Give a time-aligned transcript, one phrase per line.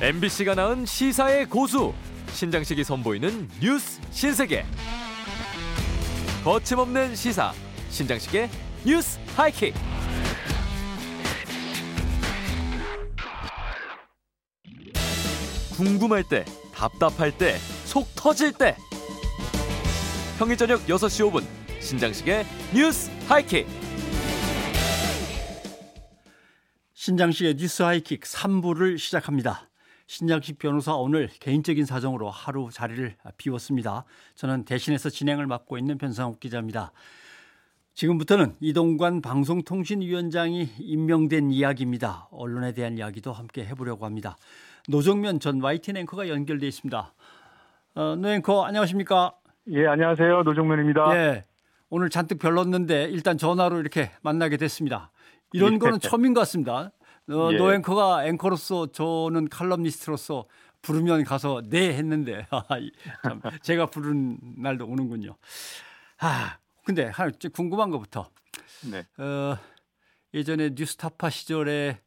[0.00, 1.92] MBC가 낳은 시사의 고수.
[2.32, 4.64] 신장식이 선보이는 뉴스 신세계.
[6.42, 7.52] 거침없는 시사
[7.90, 8.48] 신장식의
[8.86, 9.74] 뉴스 하이킥.
[15.76, 16.44] 궁금할 때
[16.74, 18.76] 답답할 때 속 터질 때.
[20.38, 21.44] 평일 저녁 6시 5분
[21.82, 23.66] 신장식의 뉴스 하이킥.
[26.94, 29.69] 신장식의 뉴스 하이킥 3부를 시작합니다.
[30.10, 34.02] 신장식 변호사 오늘 개인적인 사정으로 하루 자리를 비웠습니다.
[34.34, 36.90] 저는 대신해서 진행을 맡고 있는 변상욱 기자입니다.
[37.94, 42.26] 지금부터는 이동관 방송통신위원장이 임명된 이야기입니다.
[42.32, 44.36] 언론에 대한 이야기도 함께 해보려고 합니다.
[44.88, 47.14] 노종면 전 YTN 앵커가 연결돼 있습니다.
[47.94, 49.34] 어, 노 앵커 안녕하십니까?
[49.68, 50.42] 예, 안녕하세요.
[50.42, 51.14] 노종면입니다.
[51.14, 51.44] 예.
[51.88, 55.12] 오늘 잔뜩 별렀는데 일단 전화로 이렇게 만나게 됐습니다.
[55.52, 55.78] 이런 예.
[55.78, 56.90] 거는 처음인 것 같습니다.
[57.30, 57.56] 어, 예.
[57.56, 60.46] 노 앵커가 앵커로서 저는 칼럼니스트로서
[60.82, 62.46] 부르면 가서 네 했는데
[63.22, 65.36] 참 제가 부른 날도 오는군요.
[66.18, 68.30] 아 근데 하나 궁금한 것부터
[68.90, 69.06] 네.
[69.22, 69.56] 어,
[70.34, 72.00] 예전에 뉴스타파 시절에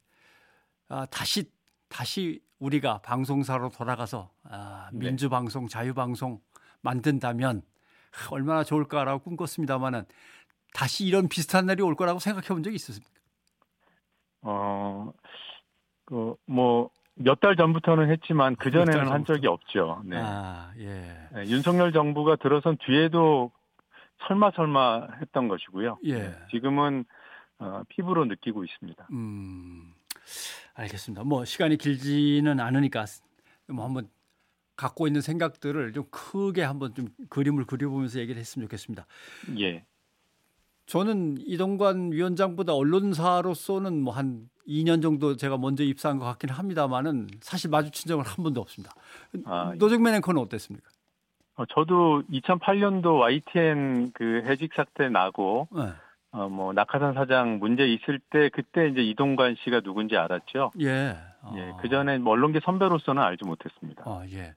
[0.89, 1.49] 아, 다시
[1.87, 5.07] 다시 우리가 방송사로 돌아가서 아, 네.
[5.07, 6.39] 민주방송, 자유방송
[6.81, 7.61] 만든다면
[8.31, 10.05] 얼마나 좋을까라고 꿈꿨습니다만은
[10.73, 13.12] 다시 이런 비슷한 날이 올 거라고 생각해 본 적이 있었습니까?
[14.43, 15.11] 어,
[16.05, 20.01] 그, 뭐, 몇 달 전부터는 했지만 그전에는 한 적이 없죠.
[20.05, 20.17] 네.
[20.19, 21.27] 아, 예.
[21.33, 23.51] 네, 윤석열 정부가 들어선 뒤에도
[24.27, 25.99] 설마 설마 했던 것이고요.
[26.05, 26.13] 예.
[26.19, 27.05] 네, 지금은
[27.59, 29.07] 어, 피부로 느끼고 있습니다.
[29.11, 29.93] 음.
[30.73, 31.23] 알겠습니다.
[31.23, 33.05] 뭐 시간이 길지는 않으니까
[33.67, 34.09] 뭐 한번
[34.75, 39.05] 갖고 있는 생각들을 좀 크게 한번 좀 그림을 그려보면서 얘기를 했으면 좋겠습니다.
[39.59, 39.85] 예.
[40.85, 47.69] 저는 이동관 위원장보다 언론사로서는 뭐 한 2년 정도 제가 먼저 입사한 것 같긴 합니다만은 사실
[47.69, 48.93] 마주친 적은 한 번도 없습니다.
[49.45, 49.77] 아, 예.
[49.77, 50.87] 노정면 앵커는 어땠습니까?
[51.55, 55.89] 어, 저도 2008년도 YTN 그 해직 사태 나고 네.
[56.31, 60.71] 어, 뭐 낙하산 사장 문제 있을 때 그때 이제 이동관 씨가 누군지 알았죠.
[60.79, 61.15] 예.
[61.41, 61.53] 아.
[61.55, 61.73] 예.
[61.81, 64.03] 그 전에 뭐 언론계 선배로서는 알지 못했습니다.
[64.05, 64.55] 아, 예.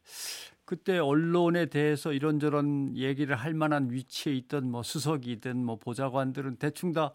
[0.66, 7.12] 그때 언론에 대해서 이런저런 얘기를 할 만한 위치에 있던 뭐 수석이든 뭐 보좌관들은 대충 다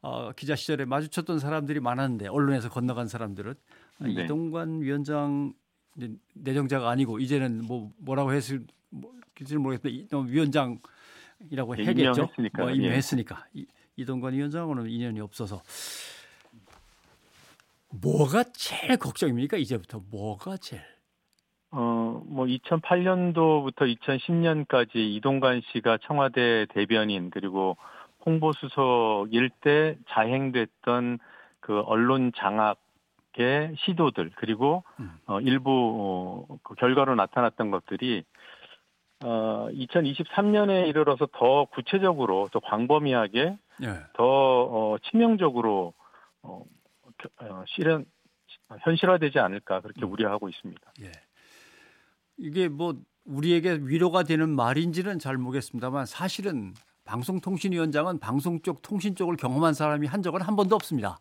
[0.00, 3.54] 어, 기자 시절에 마주쳤던 사람들이 많았는데 언론에서 건너간 사람들은
[3.98, 4.24] 네.
[4.24, 5.52] 이동관 위원장
[6.34, 12.28] 내정자가 아니고 이제는 뭐 뭐라고 했을 뭐지 모르겠는데 위원장이라고 네, 해겠죠.
[12.56, 13.46] 뭐 임명했으니까.
[13.58, 13.64] 예.
[13.96, 15.62] 이동관 위원장하고는 인연이 없어서
[17.90, 19.56] 뭐가 제일 걱정입니까?
[19.56, 20.82] 이제부터 뭐가 제일?
[21.72, 27.78] 어, 뭐 2008년도부터 2010년까지 이동관 씨가 청와대 대변인 그리고
[28.26, 31.18] 홍보수석일 때 자행됐던
[31.60, 35.18] 그 언론 장악의 시도들 그리고 음.
[35.26, 38.24] 어, 일부 어, 그 결과로 나타났던 것들이
[39.24, 43.86] 어, 2023년에 이르러서 더 구체적으로 더 광범위하게 예.
[44.12, 45.94] 더 어, 치명적으로
[46.42, 46.64] 어,
[47.40, 48.04] 어, 실현
[48.80, 50.12] 현실화되지 않을까 그렇게 음.
[50.12, 50.92] 우려하고 있습니다.
[51.02, 51.12] 예.
[52.42, 59.74] 이게 뭐 우리에게 위로가 되는 말인지는 잘 모르겠습니다만 사실은 방송통신위원장은 방송 쪽 통신 쪽을 경험한
[59.74, 61.20] 사람이 한 적은 한 번도 없습니다.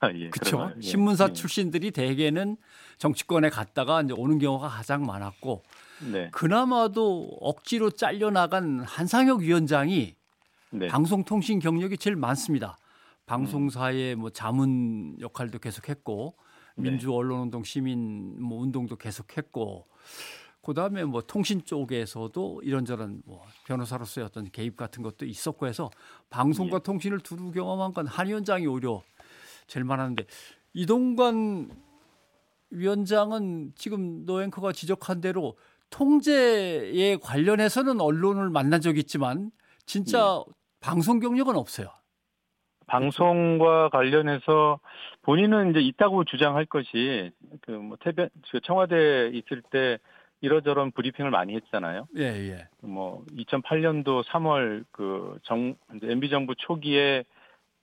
[0.00, 0.72] 아, 예, 그렇죠.
[0.76, 1.32] 예, 신문사 예.
[1.34, 2.56] 출신들이 대개는
[2.96, 5.62] 정치권에 갔다가 이제 오는 경우가 가장 많았고
[6.12, 6.30] 네.
[6.30, 10.14] 그나마도 억지로 잘려 나간 한상혁 위원장이
[10.70, 10.88] 네.
[10.88, 12.78] 방송통신 경력이 제일 많습니다.
[13.26, 16.42] 방송사의 뭐 자문 역할도 계속했고 네.
[16.76, 19.86] 민주 언론운동 시민 뭐 운동도 계속했고
[20.62, 25.90] 그다음에 뭐 통신 쪽에서도 이런저런 뭐 변호사로서의 어떤 개입 같은 것도 있었고 해서
[26.30, 26.82] 방송과 예.
[26.82, 29.02] 통신을 두루 경험한 건 한 위원장이 오히려
[29.66, 30.24] 제일 많았는데
[30.74, 31.70] 이동관
[32.70, 35.56] 위원장은 지금 노앵커가 지적한 대로
[35.90, 39.50] 통제에 관련해서는 언론을 만난 적이 있지만
[39.84, 40.52] 진짜 예.
[40.80, 41.88] 방송 경력은 없어요.
[42.86, 44.80] 방송과 관련해서
[45.22, 47.30] 본인은 이제 있다고 주장할 것이
[47.62, 49.98] 그 뭐 대변 그 청와대에 있을 때
[50.40, 52.08] 이러저런 브리핑을 많이 했잖아요.
[52.16, 52.68] 예, 예.
[52.80, 57.24] 뭐 2008년도 3월 그정 MB 정부 초기에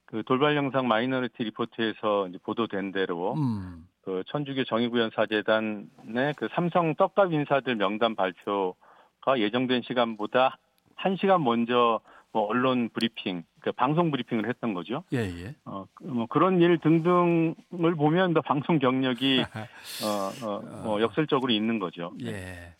[0.05, 3.87] 그 돌발 영상 Minority Report에서 이제 보도된 대로 음.
[4.01, 10.57] 그 천주교 정의구현 사제단의 그 삼성 떡값 인사들 명단 발표가 예정된 시간보다
[10.97, 12.01] 1시간 먼저
[12.33, 15.03] 뭐 언론 브리핑, 그 방송 브리핑을 했던 거죠.
[15.13, 15.55] 예, 예.
[15.65, 19.43] 어, 뭐 그런 일 등등을 보면 더 방송 경력이
[20.03, 22.11] 어, 어, 뭐 역설적으로 있는 거죠.
[22.23, 22.73] 예.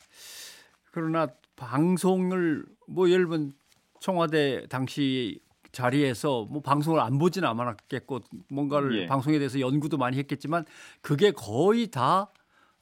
[0.92, 3.54] 그러나 방송을 뭐 예를 들면
[4.00, 5.40] 청와대 당시
[5.72, 9.06] 자리에서 뭐 방송을 안 보지는 않았겠고 뭔가를 예.
[9.08, 10.66] 방송에 대해서 연구도 많이 했겠지만
[11.02, 12.32] 그게 거의 다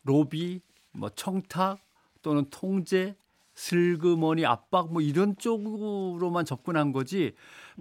[0.04, 0.62] 로비,
[0.94, 1.80] 뭐 청탁
[2.22, 3.16] 또는 통제,
[3.56, 7.32] 슬그머니 압박 뭐 이런 쪽으로만 접근한 거지 예.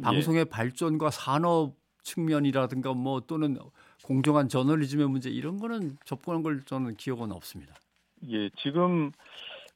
[0.03, 0.45] 방송의 예.
[0.45, 3.57] 발전과 산업 측면이라든가 뭐 또는
[4.05, 7.75] 공정한 저널리즘의 문제 이런 거는 접근한 걸 저는 기억은 없습니다.
[8.29, 9.13] 예, 지금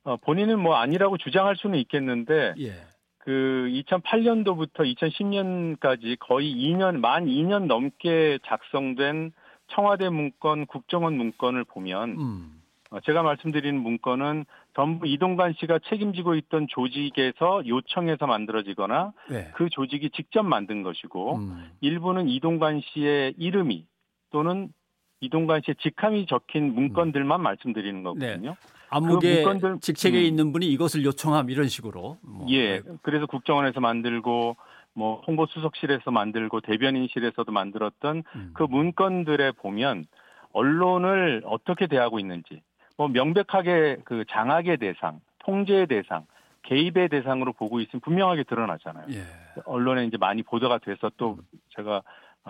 [0.04, 2.74] 어, 본인은 뭐 아니라고 주장할 수는 있겠는데 예.
[3.18, 9.32] 그 2008년도부터 2010년까지 거의 2년 만 2년 넘게 작성된
[9.68, 12.62] 청와대 문건, 국정원 문건을 보면 음.
[12.90, 19.50] 어, 제가 말씀드린 문건은 전부 이동관 씨가 책임지고 있던 조직에서 요청해서 만들어지거나 네.
[19.54, 21.70] 그 조직이 직접 만든 것이고 음.
[21.80, 23.86] 일부는 이동관 씨의 이름이
[24.30, 24.72] 또는
[25.20, 27.42] 이동관 씨의 직함이 적힌 문건들만 음.
[27.42, 28.50] 말씀드리는 거거든요.
[28.50, 28.56] 네.
[28.90, 30.24] 암묵의 그 문건들, 직책에 음.
[30.24, 32.18] 있는 분이 이것을 요청함 이런 식으로.
[32.22, 32.46] 뭐.
[32.50, 32.82] 예.
[33.02, 34.56] 그래서 국정원에서 만들고
[34.94, 38.50] 뭐 홍보수석실에서 만들고 대변인실에서도 만들었던 음.
[38.54, 40.06] 그 문건들에 보면
[40.52, 42.62] 언론을 어떻게 대하고 있는지
[43.00, 46.26] 뭐 명백하게 그 장악의 대상, 통제의 대상,
[46.64, 49.06] 개입의 대상으로 보고 있으면 분명하게 드러나잖아요.
[49.12, 49.22] 예.
[49.64, 51.58] 언론에 이제 많이 보도가 돼서 또 음.
[51.70, 52.02] 제가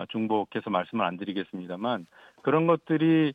[0.09, 2.05] 중복해서 말씀을 안 드리겠습니다만
[2.41, 3.33] 그런 것들이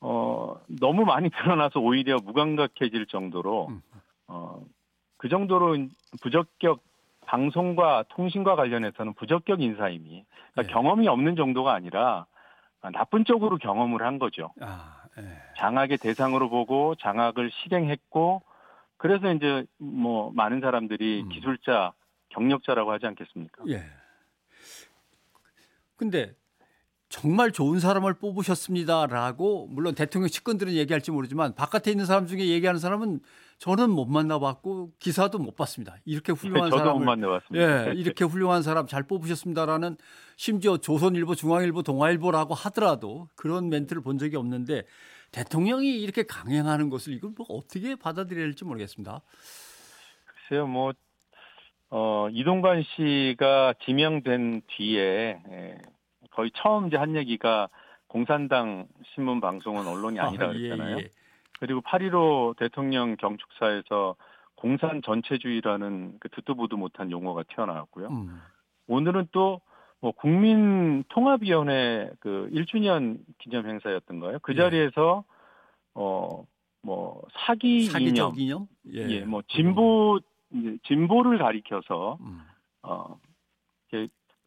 [0.00, 3.82] 어 너무 많이 드러나서 오히려 무감각해질 정도로 음.
[4.28, 5.76] 어그 정도로
[6.22, 6.78] 부적격
[7.26, 10.72] 방송과 통신과 관련해서는 부적격 인사임이 그러니까 예.
[10.72, 12.26] 경험이 없는 정도가 아니라
[12.92, 14.52] 나쁜 쪽으로 경험을 한 거죠.
[14.60, 15.01] 아.
[15.18, 15.22] 예.
[15.58, 18.42] 장악의 대상으로 보고 장악을 실행했고
[18.96, 21.28] 그래서 이제 뭐 많은 사람들이 음.
[21.28, 21.92] 기술자,
[22.30, 23.64] 경력자라고 하지 않겠습니까?
[23.68, 23.84] 예.
[25.96, 26.34] 근데
[27.12, 33.20] 정말 좋은 사람을 뽑으셨습니다라고 물론 대통령 측근들은 얘기할지 모르지만 바깥에 있는 사람 중에 얘기하는 사람은
[33.58, 35.94] 저는 못 만나봤고 기사도 못 봤습니다.
[36.06, 37.90] 이렇게 훌륭한 저도 사람을 못 만나봤습니다.
[37.90, 39.98] 예, 이렇게 훌륭한 사람 잘 뽑으셨습니다라는
[40.38, 44.84] 심지어 조선일보, 중앙일보, 동아일보라고 하더라도 그런 멘트를 본 적이 없는데
[45.32, 49.20] 대통령이 이렇게 강행하는 것을 이걸 뭐 어떻게 받아들여야 할지 모르겠습니다.
[50.24, 50.94] 글쎄요, 뭐
[51.90, 55.78] 어, 이동관 씨가 지명된 뒤에 예,
[56.32, 57.68] 거의 처음 이제 한 얘기가
[58.08, 60.96] 공산당 신문 방송은 언론이 아, 아니라 그랬잖아요.
[60.96, 61.10] 아, 예, 예.
[61.60, 64.16] 그리고 8.15 대통령 경축사에서
[64.56, 68.08] 공산 전체주의라는 그 듣도 보도 못한 용어가 튀어나왔고요.
[68.08, 68.40] 음.
[68.88, 69.60] 오늘은 또
[70.02, 74.40] 뭐 국민 통합위원회 그 1주년 기념 행사였던가요?
[74.42, 74.56] 그 예.
[74.56, 75.32] 자리에서 예.
[75.94, 76.44] 어,
[76.84, 78.98] 어뭐 사기 사기적 이념, 이념?
[79.00, 79.08] 예.
[79.08, 80.18] 예, 뭐 진보
[80.88, 82.40] 진보를 가리켜서 음.
[82.82, 83.16] 어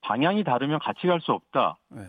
[0.06, 1.78] 방향이 다르면 같이 갈 수 없다.
[1.90, 2.04] 네.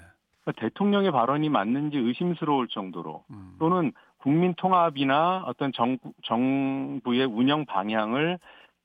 [0.45, 3.57] 그러니까 대통령의 발언이 맞는지 의심스러울 정도로 음.
[3.59, 8.39] 또는 국민 통합이나 어떤 정, 정부의 운영 방향을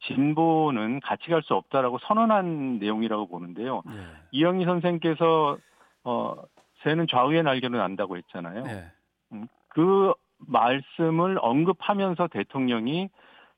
[0.08, 3.84] 진보는 같이 갈 수 없다라고 선언한 내용이라고 보는데요.
[3.86, 3.94] 네.
[4.32, 5.58] 이영희 선생께서
[6.04, 6.36] 어
[6.84, 8.64] 새는 좌우의 날개로 난다고 했잖아요.
[8.64, 8.86] 네.
[9.34, 13.10] 음, 그 말씀을 언급하면서 대통령이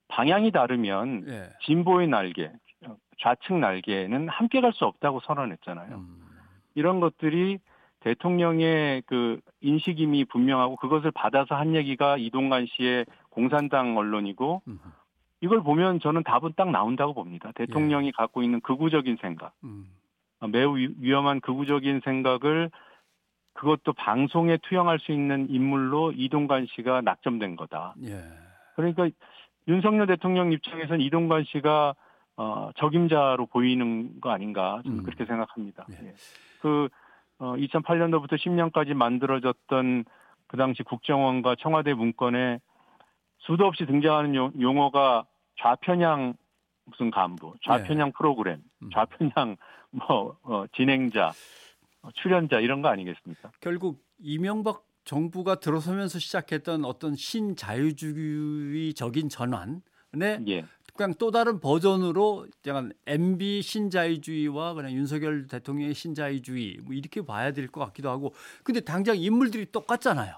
[0.10, 1.44] 방향이 다르면 네.
[1.62, 2.52] 진보의 날개,
[3.24, 5.96] 좌측 날개는 함께 갈 수 없다고 선언했잖아요.
[5.96, 6.24] 음.
[6.76, 7.60] 이런 것들이
[8.02, 14.80] 대통령의 그 인식임이 분명하고 그것을 받아서 한 얘기가 이동관 씨의 공산당 언론이고 음.
[15.40, 17.52] 이걸 보면 저는 답은 딱 나온다고 봅니다.
[17.56, 18.12] 대통령이 예.
[18.12, 19.88] 갖고 있는 극우적인 생각, 음.
[20.52, 22.72] 매우 위험한 극우적인 생각을
[23.54, 27.96] 그것도 방송에 투영할 수 있는 인물로 이동관 씨가 낙점된 거다.
[28.04, 28.22] 예.
[28.76, 29.10] 그러니까
[29.68, 31.94] 윤석열 대통령 입장에서는 이동관 씨가
[32.36, 35.04] 어, 적임자로 보이는 거 아닌가 저는 음.
[35.04, 35.86] 그렇게 생각합니다.
[35.88, 35.98] 네.
[36.04, 36.14] 예.
[36.62, 36.90] 그
[37.40, 40.06] 어, 2008년도부터 10년까지 만들어졌던
[40.48, 42.60] 그 당시 국정원과 청와대 문건에
[43.40, 45.26] 수도 없이 등장하는 용, 어가
[45.60, 46.36] 좌편향
[46.86, 48.14] 무슨 간부, 좌편향 네.
[48.18, 48.90] 프로그램, 음.
[48.92, 49.58] 좌편향
[49.92, 51.32] 뭐 어, 진행자,
[52.02, 53.52] 어, 출연자 이런 거 아니겠습니까?
[53.60, 58.00] 결국 이명박 정부가 들어서면서 시작했던 어떤 신자유주의적인
[59.30, 59.82] 전환에
[60.48, 60.66] 예.
[60.96, 67.68] 그냥 또 다른 버전으로 약간 MB 신자유주의와 그냥 윤석열 대통령의 신자유주의 뭐 이렇게 봐야 될
[67.68, 68.34] 것 같기도 하고
[68.64, 70.36] 근데 당장 인물들이 똑같잖아요.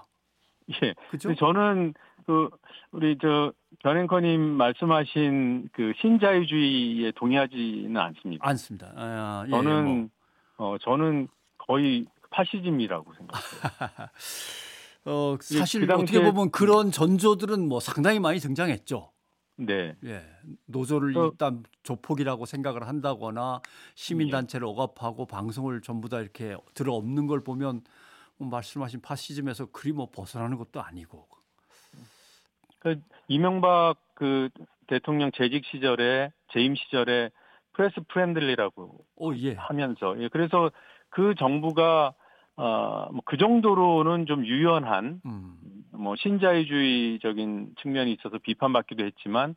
[0.82, 0.94] 예.
[1.10, 1.34] 그죠?
[1.34, 1.92] 저는
[2.24, 2.48] 그
[2.92, 8.48] 우리 저 변행커님 말씀하신 그 신자유주의에 동의하지는 않습니다.
[8.48, 8.92] 않습니다.
[8.96, 10.08] 아, 예, 저는
[10.56, 10.72] 뭐.
[10.72, 14.08] 어 저는 거의 파시즘이라고 생각해요.
[15.04, 19.10] 어 사실 그 어떻게 보면 그런 전조들은 뭐 상당히 많이 등장했죠.
[19.56, 19.96] 네.
[20.04, 20.22] 예.
[20.66, 23.60] 노조를 또, 일단 조폭이라고 생각을 한다거나
[23.94, 24.70] 시민단체를 예.
[24.70, 27.82] 억압하고 방송을 전부 다 이렇게 들어엎는 걸 보면
[28.38, 31.26] 뭐 말씀하신 파시즘에서 그리 뭐 벗어나는 것도 아니고.
[32.80, 34.50] 그 이명박 그
[34.86, 37.30] 대통령 재직 시절에 재임 시절에
[37.72, 39.54] press friendly라고 오, 예.
[39.54, 40.28] 하면서 예.
[40.28, 40.70] 그래서
[41.08, 42.14] 그 정부가
[42.56, 45.56] 어그 뭐 정도로는 좀 유연한 음.
[45.98, 49.54] 뭐 신자유주의적인 측면이 있어서 비판받기도 했지만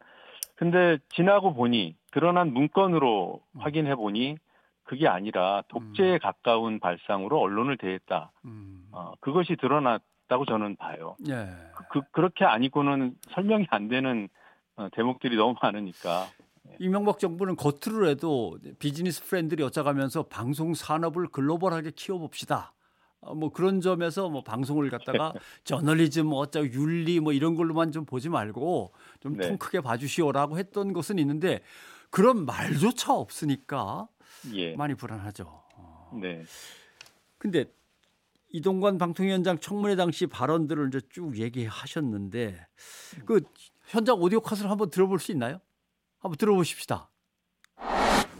[0.55, 3.61] 근데 지나고 보니 드러난 문건으로 음.
[3.61, 4.37] 확인해 보니
[4.83, 6.19] 그게 아니라 독재에 음.
[6.19, 8.31] 가까운 발상으로 언론을 대했다.
[8.45, 8.87] 음.
[8.91, 11.15] 어, 그것이 드러났다고 저는 봐요.
[11.29, 11.47] 예.
[11.91, 14.27] 그, 그, 렇게 아니고는 설명이 안 되는
[14.75, 16.25] 어, 대목들이 너무 많으니까.
[16.69, 16.75] 예.
[16.79, 22.73] 이명박 정부는 겉으로라도 비즈니스 프렌들이 어쩌가면서 방송 산업을 글로벌하게 키워봅시다.
[23.29, 25.33] 어, 뭐 그런 점에서 뭐 방송을 갖다가
[25.63, 29.57] 저널리즘 뭐 어쩌고 윤리 뭐 이런 걸로만 좀 보지 말고 좀통 네.
[29.57, 31.61] 크게 봐주시오라고 했던 것은 있는데
[32.09, 34.07] 그런 말조차 없으니까
[34.53, 34.75] 예.
[34.75, 35.43] 많이 불안하죠.
[35.75, 36.19] 어.
[36.19, 36.43] 네.
[37.37, 37.65] 근데
[38.51, 42.65] 이동관 방통위원장 청문회 당시 발언들을 이제 쭉 얘기하셨는데
[43.25, 43.41] 그
[43.85, 45.59] 현장 오디오 컷을 한번 들어볼 수 있나요?
[46.17, 47.09] 한번 들어보십시다.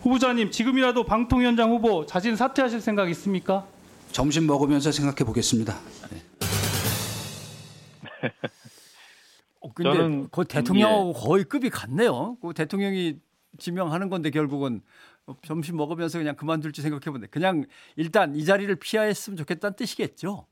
[0.01, 3.67] 후보자님 지금이라도 방통위원장 후보 자진 사퇴하실 생각 있습니까?
[4.11, 5.73] 점심 먹으면서 생각해 보겠습니다.
[6.11, 6.21] 네.
[9.61, 11.13] 어, 근데 저는, 그 대통령하고 예.
[11.13, 12.37] 거의 급이 같네요.
[12.41, 13.19] 그 대통령이
[13.57, 14.81] 지명하는 건데 결국은
[15.43, 17.27] 점심 먹으면서 그냥 그만둘지 생각해 보네.
[17.27, 20.45] 그냥 일단 이 자리를 피하였으면 좋겠다는 뜻이겠죠.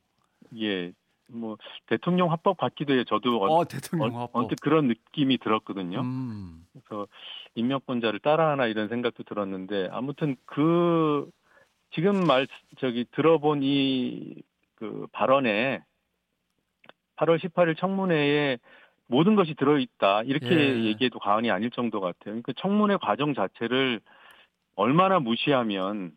[0.60, 0.94] 예.
[1.30, 3.04] 뭐 대통령 화법 같기도 해요.
[3.04, 4.30] 저도 어, 대통령 화법.
[4.34, 6.02] 언뜻 그런 느낌이 들었거든요.
[6.02, 6.66] 음.
[6.72, 7.08] 그래서
[7.56, 11.30] 임명권자를 따라하나 이런 생각도 들었는데 아무튼 그
[11.92, 12.48] 지금 말
[12.80, 14.44] 저기 들어본 이
[14.78, 15.82] 그 발언에
[17.18, 18.60] 8월 18일 청문회에
[19.08, 20.84] 모든 것이 들어있다 이렇게 예.
[20.86, 22.42] 얘기해도 과언이 아닐 정도 같아요.
[22.44, 24.02] 그 청문회 과정 자체를
[24.76, 26.12] 얼마나 무시하면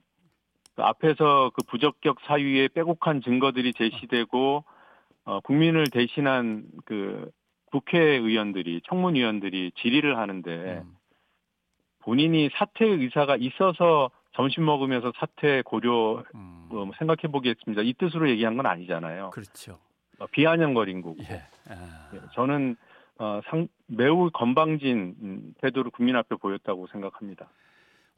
[0.76, 4.64] 그 앞에서 그 부적격 사유에 빼곡한 증거들이 제시되고
[5.24, 7.30] 어, 국민을 대신한 그
[7.66, 10.96] 국회의원들이 청문위원들이 질의를 하는데 음.
[12.00, 16.68] 본인이 사퇴 의사가 있어서 점심 먹으면서 사퇴 고려 음.
[16.70, 17.82] 어, 뭐 생각해 보겠습니다.
[17.82, 19.30] 이 뜻으로 얘기한 건 아니잖아요.
[19.30, 19.78] 그렇죠.
[20.18, 21.16] 어, 비아냥거린 거고.
[21.22, 21.42] 예.
[21.68, 22.10] 아.
[22.14, 22.76] 예, 저는
[23.18, 27.48] 어, 상, 매우 건방진 음, 태도를 국민 앞에 보였다고 생각합니다.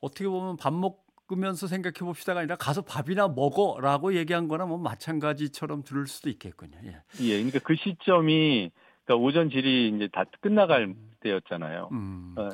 [0.01, 6.07] 어떻게 보면 밥 먹으면서 생각해 봅시다가 아니라 가서 밥이나 먹어라고 얘기한 거나 뭐 마찬가지처럼 들을
[6.07, 6.79] 수도 있겠군요.
[6.85, 7.01] 예.
[7.21, 8.71] 예, 그러니까 그 시점이
[9.05, 11.11] 그러니까 오전 질의 이제 다 끝나갈 음.
[11.21, 11.89] 때였잖아요.
[11.93, 12.35] 음.
[12.37, 12.49] 어,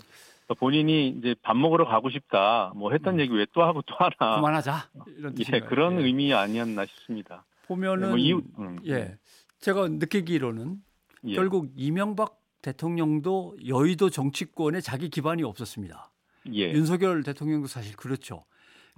[0.55, 3.21] 본인이 이제 밥 먹으러 가고 싶다 뭐 했던 음.
[3.21, 6.05] 얘기 왜 또 하고 또 하나 그만하자 이런 예, 그런 예.
[6.05, 7.45] 의미 아니었나 싶습니다.
[7.67, 8.79] 보면은 네, 뭐 이유, 음.
[8.87, 9.17] 예
[9.61, 10.83] 제가 느끼기로는
[11.25, 11.35] 예.
[11.35, 16.11] 결국 이명박 대통령도 여의도 정치권에 자기 기반이 없었습니다.
[16.55, 16.73] 예.
[16.73, 18.45] 윤석열 대통령도 사실 그렇죠.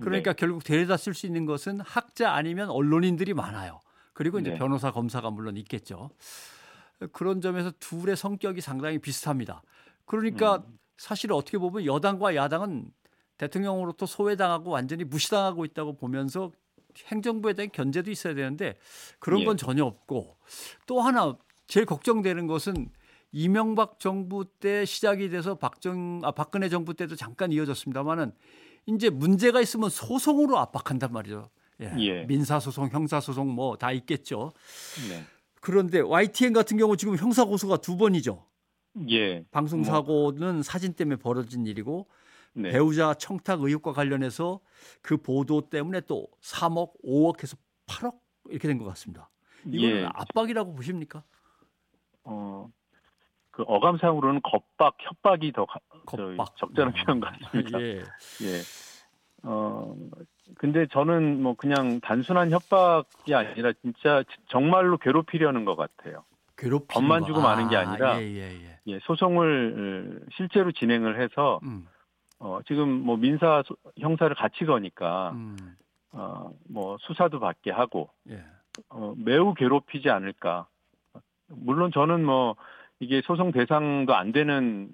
[0.00, 0.36] 그러니까 네.
[0.36, 3.80] 결국 데려다 쓸 수 있는 것은 학자 아니면 언론인들이 많아요.
[4.12, 4.58] 그리고 이제 네.
[4.58, 6.10] 변호사 검사가 물론 있겠죠.
[7.12, 9.62] 그런 점에서 둘의 성격이 상당히 비슷합니다.
[10.04, 10.78] 그러니까 음.
[11.00, 12.90] 사실 어떻게 보면 여당과 야당은
[13.38, 16.52] 대통령으로부터 소외당하고 완전히 무시당하고 있다고 보면서
[17.06, 18.76] 행정부에 대한 견제도 있어야 되는데
[19.18, 19.56] 그런 건 예.
[19.56, 20.36] 전혀 없고
[20.86, 22.90] 또 하나 제일 걱정되는 것은
[23.32, 28.32] 이명박 정부 때 시작이 돼서 박정 아 박근혜 정부 때도 잠깐 이어졌습니다만은
[28.84, 31.48] 이제 문제가 있으면 소송으로 압박한단 말이죠.
[31.80, 31.94] 예.
[31.98, 32.24] 예.
[32.26, 34.52] 민사 소송, 형사 소송 뭐 다 있겠죠.
[35.08, 35.24] 네.
[35.62, 38.49] 그런데 YTN 같은 경우 지금 형사 고소가 두 번이죠.
[39.10, 39.44] 예.
[39.50, 39.86] 방송 뭐.
[39.88, 40.62] 사고는 뭐.
[40.62, 42.08] 사진 때문에 벌어진 일이고
[42.54, 42.70] 네.
[42.70, 44.60] 배우자 청탁 의혹과 관련해서
[45.02, 47.56] 그 보도 때문에 또 3억, 5억해서
[47.86, 48.18] 8억
[48.48, 49.30] 이렇게 된 것 같습니다.
[49.66, 50.04] 이거는 예.
[50.12, 51.22] 압박이라고 보십니까?
[52.24, 52.68] 어,
[53.50, 55.66] 그 어감상으로는 겁박, 협박이 더
[56.06, 56.56] 겁박.
[56.56, 57.80] 적절한 아, 표현 같습니다.
[57.80, 57.98] 예.
[58.42, 58.60] 예.
[59.42, 59.94] 어,
[60.56, 66.24] 근데 저는 뭐 그냥 단순한 협박이 아니라 진짜 정말로 괴롭히려는 것 같아요.
[66.60, 68.78] 괴롭히는 겁만 주고 아, 마는 게 아니라 예, 예, 예.
[68.86, 71.86] 예, 소송을 실제로 진행을 해서 음.
[72.38, 75.56] 어, 지금 뭐 민사 소, 형사를 같이 거니까 음.
[76.12, 78.44] 어, 뭐 수사도 받게 하고 예.
[78.90, 80.66] 어, 매우 괴롭히지 않을까.
[81.48, 82.56] 물론 저는 뭐
[83.00, 84.88] 이게 소송 대상도 안 되는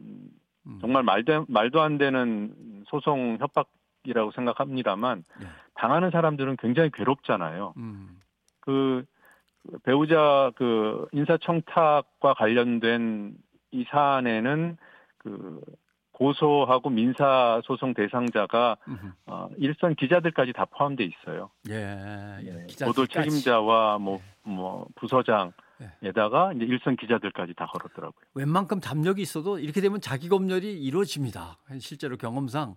[0.67, 0.79] 음.
[0.81, 5.47] 정말 말도 말도 안 되는 소송 협박이라고 생각합니다만 예.
[5.75, 7.75] 당하는 사람들은 굉장히 괴롭잖아요.
[7.77, 8.21] 음.
[8.61, 9.05] 그
[9.85, 13.35] 배우자 그 인사청탁과 관련된
[13.73, 14.77] 이 사안에는
[15.19, 15.61] 그
[16.13, 18.77] 고소하고 민사 소송 대상자가
[19.27, 21.51] 어, 일선 기자들까지 다 포함돼 있어요.
[21.69, 21.75] 예,
[22.43, 22.67] 예.
[22.69, 22.85] 예.
[22.85, 24.51] 보도 책임자와 뭐뭐 예.
[24.51, 25.53] 뭐 부서장
[26.03, 28.25] 에다가 이제 일선 기자들까지 다 걸었더라고요.
[28.35, 31.59] 웬만큼 담력이 있어도 이렇게 되면 자기 검열이 이루어집니다.
[31.81, 32.77] 실제로 경험상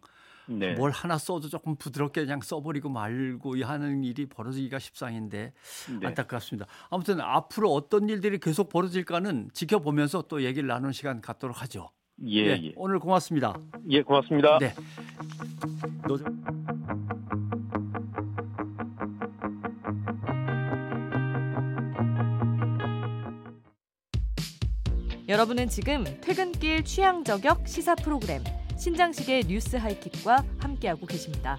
[0.50, 0.74] 네.
[0.74, 5.54] 뭘 하나 써도 조금 부드럽게 그냥 써버리고 말고 하는 일이 벌어지기가 십상인데
[6.00, 6.08] 네.
[6.08, 6.68] 안타깝습니다.
[6.90, 11.92] 아무튼 앞으로 어떤 일들이 계속 벌어질까는 지켜보면서 또 얘기를 나누는 시간 갖도록 하죠.
[12.26, 12.60] 예, 예.
[12.64, 12.74] 예.
[12.76, 13.56] 오늘 고맙습니다.
[13.90, 14.58] 예, 고맙습니다.
[14.60, 14.74] 네.
[25.30, 28.44] 여러분은 지금 퇴근길 취향 저격 시사 프로그램
[28.80, 31.58] 신장식의 뉴스 하이킥과 함께하고 계십니다.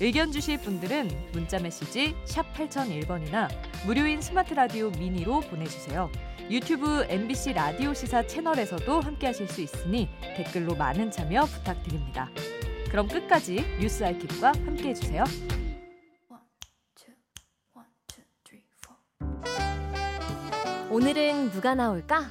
[0.00, 3.48] 의견 주실 분들은 문자 메시지 샵 8001번이나
[3.84, 6.08] 무료인 스마트 라디오 미니로 보내주세요.
[6.50, 12.30] 유튜브 MBC 라디오 시사 채널에서도 함께하실 수 있으니 댓글로 많은 참여 부탁드립니다.
[12.90, 15.24] 그럼 끝까지 뉴스 하이킥과 함께해 주세요.
[20.90, 22.30] 오늘은 누가 나올까?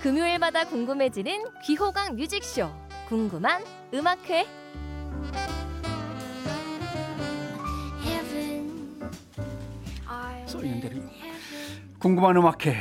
[0.00, 3.62] 금요일마다 궁금해지는 귀호강 뮤직쇼 궁금한
[3.94, 4.44] 음악회
[10.80, 11.00] 대로
[12.00, 12.76] 궁금한 음악회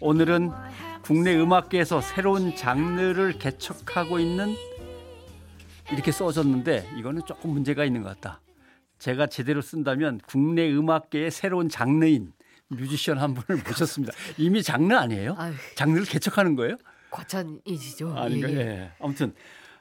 [0.00, 0.50] 오늘은
[1.02, 4.54] 국내 음악계에서 새로운 장르를 개척하고 있는
[5.92, 8.40] 이렇게 써졌는데 이거는 조금 문제가 있는 것 같다.
[8.98, 12.32] 제가 제대로 쓴다면 국내 음악계의 새로운 장르인
[12.68, 14.12] 뮤지션 한 분을 모셨습니다.
[14.36, 15.36] 이미 장르 아니에요?
[15.76, 16.76] 장르를 개척하는 거예요?
[17.10, 18.16] 과찬이시죠.
[18.16, 18.50] 아닌가?
[18.50, 18.56] 예.
[18.56, 18.90] 예.
[19.00, 19.34] 아무튼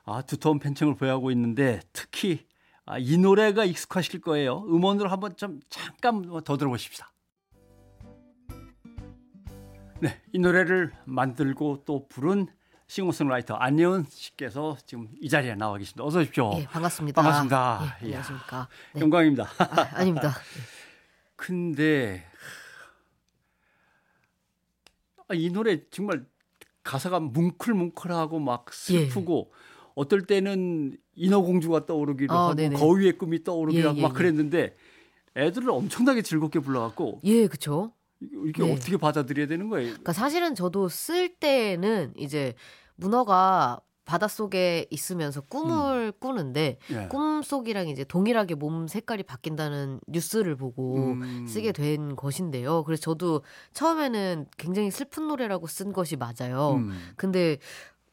[0.10, 2.48] 아, 두터운 팬층을 보유하고 있는데 특히
[2.84, 4.64] 아, 이 노래가 익숙하실 거예요.
[4.66, 7.14] 음원으로 한번 좀 잠깐 더 들어보십시다.
[10.02, 12.48] 네, 이 노래를 만들고 또 부른
[12.88, 16.04] 싱어송라이터 안예은 씨께서 지금 이 자리에 나와 계십니다.
[16.04, 16.54] 어서 오십시오.
[16.56, 17.22] 예, 반갑습니다.
[17.22, 17.98] 반갑습니다.
[18.02, 18.68] 예, 안녕하십니까.
[18.96, 19.02] 네.
[19.02, 19.48] 영광입니다.
[19.94, 20.34] 아, 닙니다
[21.36, 22.26] 근데
[25.28, 26.26] 아, 이 노래 정말
[26.84, 29.79] 가사가 뭉클뭉클하고 막 슬프고 예.
[30.00, 32.78] 어떨 때는 인어공주가 떠오르기도 아, 하고 네네.
[32.78, 34.14] 거위의 꿈이 떠오르기도 예, 하고 예, 막 예.
[34.14, 34.76] 그랬는데
[35.36, 37.92] 애들을 엄청나게 즐겁게 불러갖고 예, 그렇죠.
[38.22, 38.74] 이게 네.
[38.74, 39.90] 어떻게 받아들여야 되는 거예요?
[39.90, 42.54] 그러니까 사실은 저도 쓸 때는 이제
[42.96, 46.20] 문어가 바닷속에 있으면서 꿈을 음.
[46.20, 47.08] 꾸는데 예.
[47.10, 51.46] 꿈속이랑 이제 동일하게 몸 색깔이 바뀐다는 뉴스를 보고 음.
[51.46, 52.86] 쓰게 된 것인데요.
[52.86, 56.76] 그래서 저도 처음에는 굉장히 슬픈 노래라고 쓴 것이 맞아요.
[56.78, 56.98] 음.
[57.18, 57.58] 근데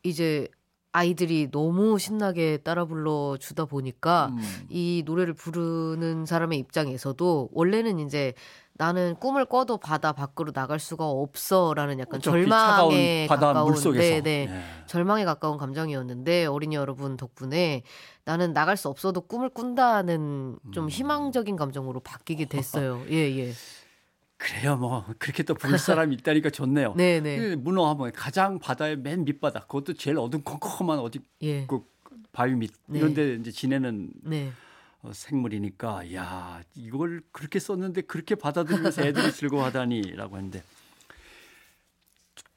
[0.02, 0.48] 이제
[0.96, 4.66] 아이들이 너무 신나게 따라 불러 주다 보니까 음.
[4.70, 8.32] 이 노래를 부르는 사람의 입장에서도 원래는 이제
[8.78, 14.62] 나는 꿈을 꿔도 바다 밖으로 나갈 수가 없어라는 약간 절망에 가까운 네네 네.
[14.86, 17.82] 절망에 가까운 감정이었는데 어린이 여러분 덕분에
[18.24, 20.88] 나는 나갈 수 없어도 꿈을 꾼다는 좀 음.
[20.88, 23.02] 희망적인 감정으로 바뀌게 됐어요.
[23.10, 23.52] 예 예.
[24.38, 26.94] 그래요, 뭐 그렇게 또 부를 사람이 있다니까 좋네요.
[26.94, 27.38] 네네.
[27.38, 31.66] 그 문어 한번 가장 바다의 맨 밑바닥, 그것도 제일 어둠컴컴한 어디 예.
[31.66, 31.80] 그
[32.32, 32.98] 바위 밑 네.
[32.98, 34.52] 이런데 이제 지내는 네.
[35.02, 40.62] 어, 생물이니까 야 이걸 그렇게 썼는데 그렇게 받아들이면서 애들이 즐거워하다니라고 했는데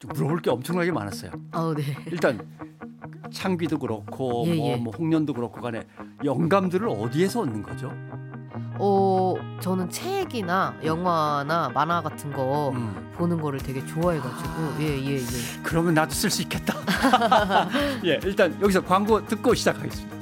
[0.06, 1.32] 물어볼 게 엄청나게 많았어요.
[1.54, 1.84] 어, 네.
[2.08, 2.40] 일단
[3.32, 4.76] 창비도 그렇고 예, 뭐, 예.
[4.76, 5.88] 뭐 홍련도 그렇고 간에
[6.24, 7.92] 영감들을 어디에서 얻는 거죠?
[8.78, 13.12] 어, 저는 책이나 영화나 만화 같은 거 음.
[13.16, 15.22] 보는 거를 되게 좋아해가지고 예, 예, 예.
[15.64, 16.76] 그러면 나도 쓸 수 있겠다.
[18.06, 20.20] 예, 일단 여기서 광고 듣고 시작하겠습니다.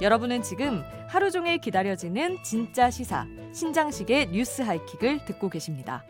[0.00, 6.04] 여러분은 지금 하루 종일 기다려지는 진짜 시사 신장식의 뉴스 하이킥을 듣고 계십니다.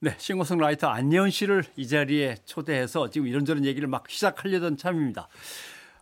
[0.00, 5.28] 네, 싱어송라이터 안예은 씨를 이 자리에 초대해서 지금 이런저런 얘기를 막 시작하려던 참입니다.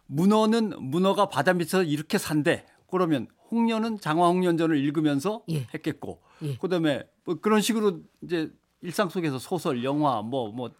[0.07, 2.67] 문어는 문어가 바다 밑에서 이렇게 산대.
[2.91, 5.67] 그러면 홍련은 장화홍련전을 읽으면서 예.
[5.73, 6.57] 했겠고, 예.
[6.59, 10.71] 그다음에 뭐 그런 식으로 이제 일상 속에서 소설, 영화, 뭐, 뭐,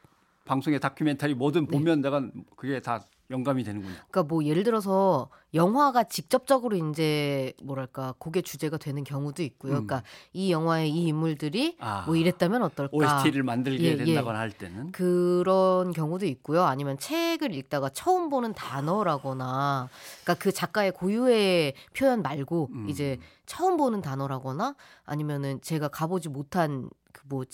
[0.45, 1.77] 방송의 다큐멘터리 뭐든 네.
[1.77, 2.09] 보면 네.
[2.09, 3.93] 내가 그게 다 영감이 되는군요.
[3.93, 9.73] 그러니까 뭐 예를 들어서 영화가 직접적으로 이제 뭐랄까 곡의 주제가 되는 경우도 있고요.
[9.73, 9.87] 음.
[9.87, 12.97] 그러니까 이 영화의 이 인물들이 아, 뭐 이랬다면 어떨까?
[12.97, 13.97] OST를 만들게 예, 예.
[13.97, 14.41] 된다거나 예.
[14.41, 16.65] 할 때는 그런 경우도 있고요.
[16.65, 19.89] 아니면 책을 읽다가 처음 보는 단어라거나
[20.23, 22.89] 그러니까 그 작가의 고유의 표현 말고 음.
[22.89, 27.45] 이제 처음 보는 단어라거나 아니면은 제가 가보지 못한 그뭐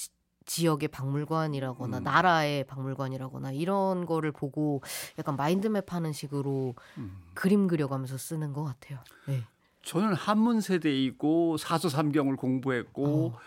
[0.46, 2.02] 지역의 박물관이라거나 음.
[2.02, 4.82] 나라의 박물관이라거나 이런 거를 보고
[5.18, 7.18] 약간 마인드맵 하는 식으로 음.
[7.34, 8.98] 그림 그려가면서 쓰는 것 같아요.
[9.26, 9.42] 네.
[9.82, 13.38] 저는 한문 세대이고 사서삼경을 공부했고 어.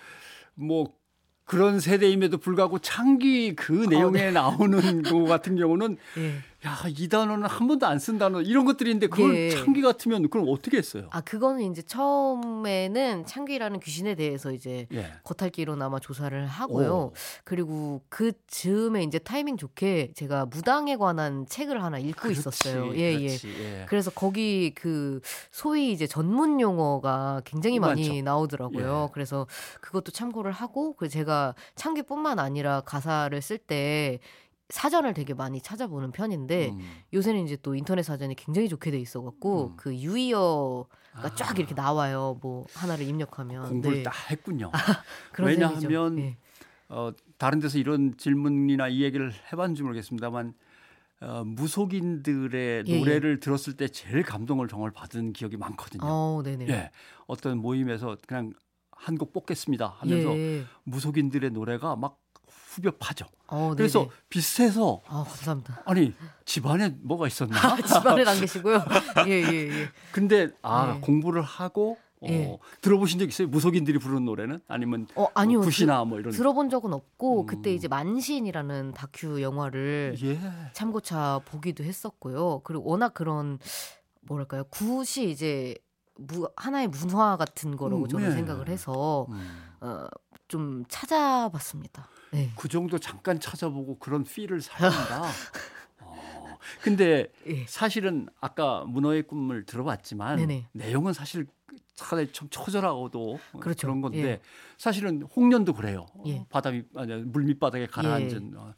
[0.54, 0.94] 뭐
[1.46, 4.32] 그런 세대임에도 불구하고 창기 그 내용에 어, 네.
[4.32, 6.40] 나오는 거 같은 경우는 네.
[6.66, 9.50] 야, 이 단어는 한 번도 안 쓴 단어 이런 것들인데 그걸 예.
[9.52, 11.08] 창귀 같으면 그럼 어떻게 했어요?
[11.12, 15.12] 아, 그거는 이제 처음에는 창귀라는 귀신에 대해서 이제 예.
[15.24, 16.94] 겉핥기로 나마 조사를 하고요.
[16.94, 17.14] 오.
[17.44, 22.96] 그리고 그 즈음에 이제 타이밍 좋게 제가 무당에 관한 책을 하나 읽고 그렇지, 있었어요.
[22.96, 23.86] 예, 예, 예.
[23.88, 28.22] 그래서 거기 그 소위 이제 전문 용어가 굉장히 많이 많죠.
[28.24, 29.08] 나오더라고요.
[29.10, 29.14] 예.
[29.14, 29.48] 그래서
[29.82, 34.20] 그것도 참고를 하고 그 제가 창귀뿐만 아니라 가사를 쓸때
[34.70, 36.80] 사전을 되게 많이 찾아보는 편인데 음.
[37.14, 39.74] 요새는 이제 또 인터넷 사전이 굉장히 좋게 돼 있어갖고 음.
[39.78, 41.36] 그 유의어가 아.
[41.36, 42.38] 쫙 이렇게 나와요.
[42.42, 44.04] 뭐 하나를 입력하면 공부를 네.
[44.04, 44.72] 다 했군요.
[45.40, 46.38] 왜냐하면 네.
[46.90, 50.54] 어, 다른 데서 이런 질문이나 이 얘기를 해봤는지 모르겠습니다만
[51.22, 53.00] 어, 무속인들의 예, 예.
[53.00, 53.40] 노래를 예.
[53.40, 56.02] 들었을 때 제일 감동을 정말 받은 기억이 많거든요.
[56.04, 56.68] 어, 네네.
[56.70, 56.92] 예,
[57.28, 58.54] 어떤 모임에서 그냥
[58.92, 60.64] 한 곡 뽑겠습니다 하면서 예.
[60.84, 62.18] 무속인들의 노래가 막
[62.76, 63.26] 후벼 파죠.
[63.48, 65.82] 어, 그래서 비슷해서 아, 감사합니다.
[65.86, 66.14] 아니
[66.46, 67.58] 집안에 뭐가 있었나?
[67.58, 68.84] 아, 집안에 안 계시고요.
[69.28, 69.90] 예예 예, 예.
[70.12, 71.00] 근데 아 예.
[71.00, 72.58] 공부를 하고 어, 예.
[72.82, 73.48] 들어보신 적 있어요?
[73.48, 75.60] 무속인들이 부르는 노래는 아니면 어, 아니요.
[75.60, 77.46] 뭐 굿이나 뭐 이런 들어본 적은 없고 음.
[77.46, 80.40] 그때 이제 만신이라는 다큐 영화를 예.
[80.74, 82.62] 참고차 보기도 했었고요.
[82.64, 83.60] 그리고 워낙 그런
[84.22, 85.76] 뭐랄까요 굿이 이제
[86.18, 88.36] 무, 하나의 문화 같은 거라고 음, 저는 네.
[88.36, 89.66] 생각을 해서 음.
[89.82, 90.08] 어,
[90.56, 92.08] 좀 찾아봤습니다.
[92.32, 92.50] 네.
[92.56, 95.24] 그 정도 잠깐 찾아보고 그런 필을 살린다.
[96.00, 97.66] 어, 근데 네.
[97.68, 100.70] 사실은 아까 문어의 꿈을 들어봤지만 네네.
[100.72, 101.46] 내용은 사실
[101.96, 103.88] 차라리 좀 처절하고도 그렇죠.
[103.88, 104.42] 그런 건데 예.
[104.78, 106.06] 사실은 홍련도 그래요.
[106.26, 106.46] 예.
[106.50, 108.52] 바다 밑 아니 물 밑바닥에 가라앉은.
[108.54, 108.58] 예.
[108.58, 108.74] 어.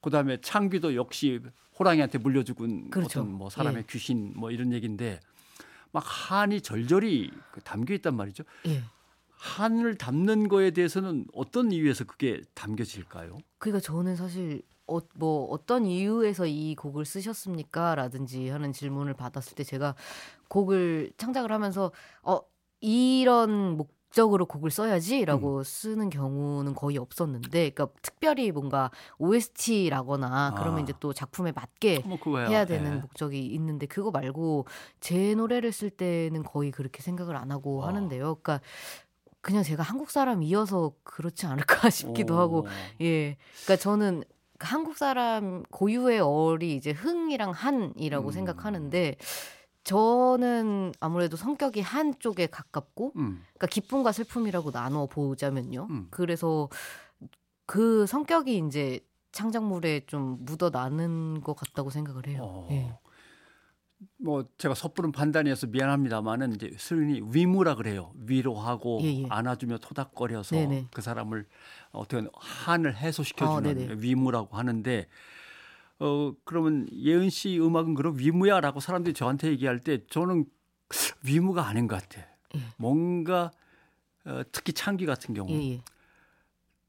[0.00, 1.40] 그다음에 창귀도 역시
[1.78, 3.20] 호랑이한테 물려 죽은 그렇죠.
[3.20, 3.86] 어떤 뭐 사람의 예.
[3.88, 5.20] 귀신 뭐 이런 얘기인데
[5.92, 8.42] 막 한이 절절히 그 담겨 있단 말이죠.
[9.42, 9.62] 예.
[9.62, 13.38] 한을 담는 거에 대해서는 어떤 이유에서 그게 담겨질까요?
[13.58, 17.94] 그러니까 저는 사실 어, 뭐 어떤 이유에서 이 곡을 쓰셨습니까?
[17.94, 19.94] 라든지 하는 질문을 받았을 때 제가
[20.48, 22.40] 곡을 창작을 하면서 어
[22.80, 25.64] 이런 목 적으로 곡을 써야지라고 음.
[25.64, 30.54] 쓰는 경우는 거의 없었는데, 그러니까 특별히 뭔가 OST라거나 아.
[30.54, 33.00] 그러면 이제 또 작품에 맞게 뭐 해야 되는 네.
[33.00, 34.66] 목적이 있는데 그거 말고
[35.00, 37.88] 제 노래를 쓸 때는 거의 그렇게 생각을 안 하고 아.
[37.88, 38.36] 하는데요.
[38.42, 38.60] 그러니까
[39.42, 42.38] 그냥 제가 한국 사람이어서 그렇지 않을까 싶기도 오.
[42.38, 42.66] 하고
[43.00, 44.24] 예 그러니까 저는
[44.58, 48.32] 한국 사람 고유의 얼이 이제 흥이랑 한이라고 음.
[48.32, 49.16] 생각하는데
[49.84, 53.42] 저는 아무래도 성격이 한 쪽에 가깝고 음.
[53.54, 56.06] 그러니까 기쁨과 슬픔이라고 나눠 보자면요 음.
[56.10, 56.68] 그래서
[57.66, 59.00] 그 성격이 이제
[59.32, 62.40] 창작물에 좀 묻어 나는 것 같다고 생각을 해요.
[62.42, 62.68] 어.
[62.70, 62.92] 예.
[64.18, 68.12] 뭐 제가 섣부른 판단이어서 미안합니다만은 이제 흔히 위무라 그래요.
[68.16, 69.26] 위로하고 예, 예.
[69.28, 70.88] 안아주며 토닥거려서 네네.
[70.92, 71.46] 그 사람을
[71.90, 75.06] 어떻게 한을 해소시켜주는 어, 위무라고 하는데
[75.98, 80.46] 어 그러면 예은 씨 음악은 그럼 위무야라고 사람들이 저한테 얘기할 때 저는
[81.22, 82.26] 위무가 아닌 것 같아.
[82.56, 82.60] 예.
[82.76, 83.50] 뭔가
[84.24, 85.80] 어, 특히 창기 같은 경우 예, 예.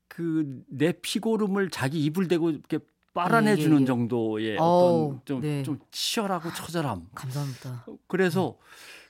[0.07, 2.79] 그내 피고름을 자기 입을 대고 이렇게
[3.13, 3.85] 빨아내주는 예, 예, 예.
[3.85, 5.63] 정도의 어떤 좀, 네.
[5.63, 7.07] 좀 치열하고 처절함.
[7.13, 7.85] 감사합니다.
[8.07, 8.55] 그래서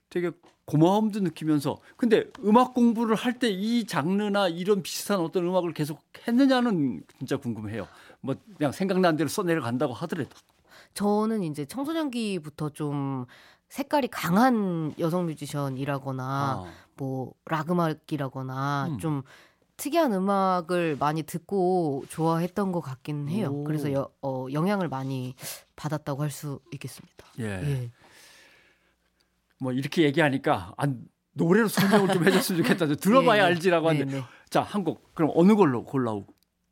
[0.09, 0.31] 되게
[0.65, 7.03] 고마움도 느끼면서 근데 음악 공부를 할 때 이 장르나 이런 비슷한 어떤 음악을 계속 했느냐는
[7.17, 7.87] 진짜 궁금해요.
[8.21, 10.29] 뭐 그냥 생각난 대로 써내려 간다고 하더라도.
[10.93, 13.25] 저는 이제 청소년기부터 좀
[13.69, 16.23] 색깔이 강한 여성 뮤지션이라거나
[16.65, 16.71] 아.
[16.97, 18.97] 뭐 락 음악이라거나 음.
[18.99, 19.23] 좀
[19.77, 23.49] 특이한 음악을 많이 듣고 좋아했던 것 같긴 해요.
[23.51, 23.63] 오.
[23.63, 25.35] 그래서 여, 어, 영향을 많이
[25.75, 27.25] 받았다고 할 수 있겠습니다.
[27.39, 27.43] 예.
[27.45, 27.91] 예.
[29.59, 32.85] 뭐 이렇게 얘기하니까 안 노래로 설명을 좀 해줬으면 좋겠다.
[32.95, 33.55] 들어봐야 네, 네.
[33.55, 34.23] 알지라고 하는데 네, 네.
[34.49, 36.25] 자, 한 곡 그럼 어느 걸로 골라오?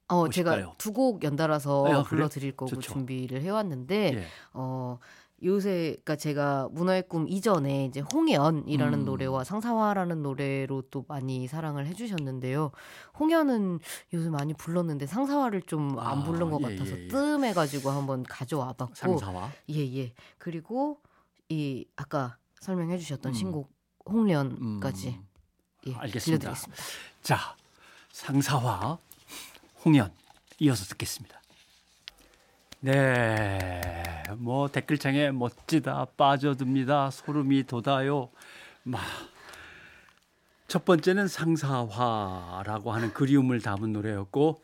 [0.09, 2.93] 어, 제가 두 곡 연달아서 아, 불러드릴 거고 좋죠.
[2.93, 4.25] 준비를 해왔는데 예.
[4.53, 4.99] 어
[5.43, 9.05] 요새 그러니까 제가 문화의 꿈 이전에 이제 홍연이라는 음.
[9.05, 12.71] 노래와 상사화라는 노래로 또 많이 사랑을 해주셨는데요.
[13.19, 13.79] 홍연은
[14.13, 17.07] 요새 많이 불렀는데 상사화를 좀안 아, 부른 것 예, 같아서 예, 예.
[17.07, 20.13] 뜸해가지고 한번 가져와봤고 상사화 예예 예.
[20.37, 21.01] 그리고
[21.49, 23.33] 이 아까 설명해주셨던 음.
[23.33, 23.71] 신곡
[24.05, 25.27] 홍련까지 음.
[25.87, 26.53] 예, 알겠습니다.
[26.53, 26.83] 들려드리겠습니다.
[27.23, 27.55] 자
[28.11, 28.97] 상사화
[29.83, 30.11] 홍연
[30.59, 31.40] 이어서 듣겠습니다.
[32.83, 33.79] 네,
[34.37, 38.29] 뭐 댓글창에 멋지다, 빠져듭니다, 소름이 돋아요.
[38.81, 39.01] 막.
[40.67, 44.63] 첫 번째는 상사화라고 하는 그리움을 담은 노래였고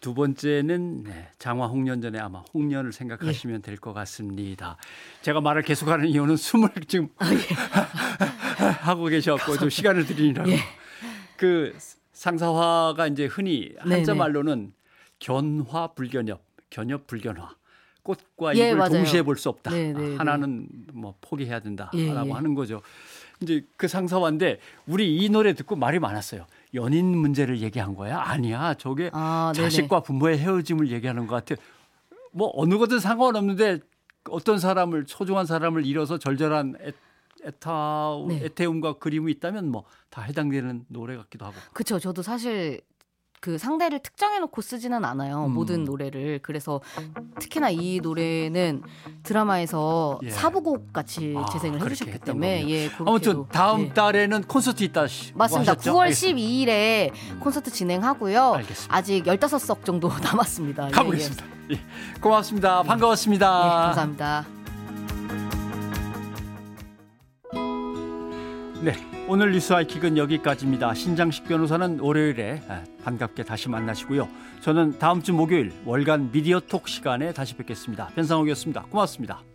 [0.00, 3.62] 두 번째는 네, 장화 홍련전에 아마 홍련을 생각하시면 예.
[3.62, 4.76] 될것 같습니다.
[5.22, 7.38] 제가 말을 계속하는 이유는 숨을 지금 아, 예.
[8.82, 10.58] 하고 계셔갖고 좀 시간을 드리느라고 예.
[11.38, 11.74] 그
[12.12, 14.74] 상사화가 이제 흔히 한자 말로는
[15.18, 17.54] 견화 불견엽 견엽 불견화.
[18.02, 19.70] 꽃과 예, 잎을 동시에 볼 수 없다.
[19.70, 22.32] 네, 네, 하나는 뭐 포기해야 된다라고 예, 예.
[22.32, 22.82] 하는 거죠.
[23.40, 26.46] 이제 그 상사와인데 우리 이 노래 듣고 말이 많았어요.
[26.74, 28.18] 연인 문제를 얘기한 거야?
[28.20, 28.74] 아니야.
[28.74, 31.60] 저게 아, 자식과 부모의 헤어짐을 얘기하는 것 같아.
[32.32, 33.78] 뭐 어느 것든 상관없는데
[34.28, 36.92] 어떤 사람을 소중한 사람을 잃어서 절절한 애,
[37.46, 38.44] 애타 네.
[38.44, 39.84] 애태움과 그림이 있다면 뭐
[40.14, 41.56] 다 해당되는 노래 같기도 하고.
[41.72, 41.98] 그렇죠.
[41.98, 42.80] 저도 사실
[43.44, 45.44] 그 상대를 특정해놓고 쓰지는 않아요.
[45.44, 45.52] 음.
[45.52, 46.38] 모든 노래를.
[46.40, 46.80] 그래서
[47.38, 48.82] 특히나 이 노래는
[49.22, 50.30] 드라마에서 예.
[50.30, 53.88] 사부곡 같이 아, 재생을 해주셨기 때문에 예, 아무튼 다음 예.
[53.92, 55.02] 달에는 콘서트 있다.
[55.34, 55.74] 맞습니다.
[55.74, 57.40] 뭐 9월 12일에 음.
[57.40, 58.54] 콘서트 진행하고요.
[58.54, 58.96] 알겠습니다.
[58.96, 60.88] 아직 15석 정도 남았습니다.
[60.88, 61.44] 가보겠습니다.
[61.68, 61.80] 예, 예.
[62.22, 62.82] 고맙습니다.
[62.82, 63.46] 반가웠습니다.
[63.46, 64.46] 예, 감사합니다.
[68.80, 70.92] 네, 오늘 뉴스 아이킥은 여기까지입니다.
[70.92, 74.28] 신장식 변호사는 월요일에 아, 반갑게 다시 만나시고요.
[74.60, 78.08] 저는 다음 주 목요일 월간 미디어 톡 시간에 다시 뵙겠습니다.
[78.14, 78.82] 변상욱이었습니다.
[78.90, 79.53] 고맙습니다.